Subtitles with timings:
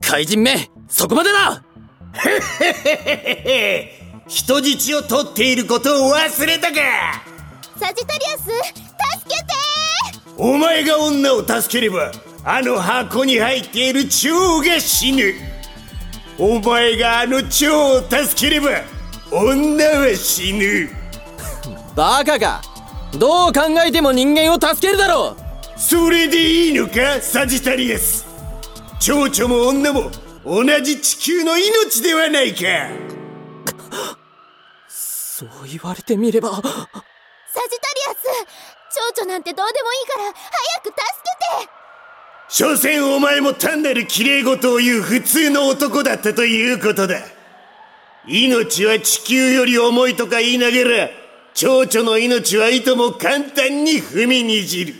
[0.00, 1.62] 怪人めそこまでだ！
[4.26, 6.76] 人質を取っていることを忘れたか。
[7.78, 8.50] サジタリアス助
[9.28, 9.44] けて
[10.36, 12.12] お前が女を助ければ
[12.44, 15.34] あの箱に入っている蝶が死ぬ。
[16.38, 18.82] お前があの蝶を助ければ
[19.32, 20.90] 女は死ぬ。
[21.96, 22.62] バカか。
[23.12, 25.80] どう考えても人間を助けるだろう。
[25.80, 28.26] それでいいのかサジタリアス
[29.04, 30.10] 蝶々も女も
[30.46, 32.62] 同じ地球の命ではないか。
[34.88, 36.48] そう言われてみれば。
[36.52, 36.72] サジタリ
[38.08, 38.24] アス
[39.14, 40.32] 蝶々なんてどうでもいいから早
[40.80, 40.96] く助
[41.58, 41.70] けて。
[42.48, 47.20] 所詮お前も単なる綺麗事を言う普通の男だったということだ。
[48.26, 51.10] 命は地球より重いとか言いながら
[51.52, 54.94] 蝶々の命はいとも簡単に踏みにじる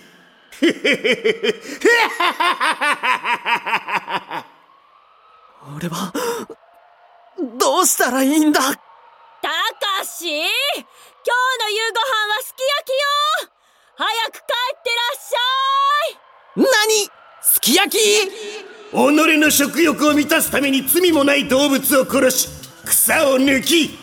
[5.84, 6.12] 俺は
[7.59, 8.60] どうしたらいいんだ？
[8.60, 8.74] たか
[10.04, 10.46] し今日の
[11.71, 13.51] 夕ご飯はすき焼きよ。
[13.96, 15.45] 早く帰ってらっしゃ
[16.10, 16.65] い。
[16.65, 17.10] 何？
[17.43, 17.99] すき焼き？
[17.99, 18.95] 己
[19.38, 22.49] の食欲を満たすために罪もない動物を殺し
[22.87, 23.99] 草を抜き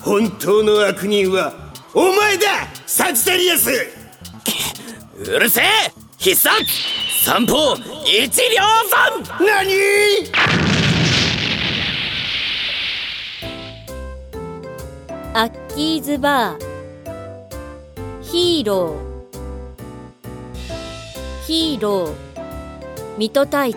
[0.00, 1.52] 本当の悪人は
[1.92, 2.68] お前だ！
[2.86, 3.70] サジタリアス！
[5.18, 5.64] うるせえ！
[6.18, 6.64] 必殺！
[7.24, 9.44] 三歩一両三！
[9.44, 10.75] 何？
[15.38, 18.22] アッキーズバー。
[18.22, 20.56] ヒーロー。
[21.46, 22.14] ヒーロー。
[23.18, 23.76] 水戸太一。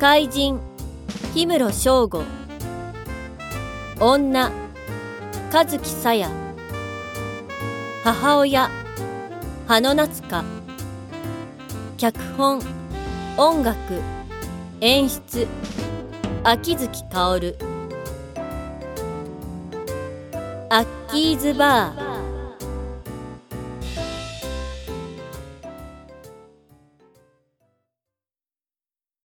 [0.00, 0.58] 怪人。
[1.34, 2.24] 氷室翔吾。
[4.00, 4.50] 女。
[5.52, 6.28] 和樹さや
[8.02, 8.68] 母親。
[9.68, 10.44] 羽野夏香。
[11.96, 12.60] 脚本。
[13.36, 13.76] 音楽。
[14.80, 15.46] 演出。
[16.42, 17.73] 秋月薫。
[20.74, 22.03] アッキーズバー。